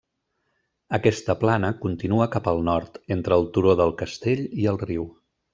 Aquesta 0.97 1.35
plana 1.41 1.69
continua 1.83 2.29
cap 2.37 2.49
al 2.53 2.63
nord, 2.71 2.99
entre 3.19 3.39
el 3.43 3.47
turó 3.59 3.79
del 3.83 3.97
Castell 4.03 4.45
i 4.65 4.71
el 4.73 4.85
riu. 4.89 5.07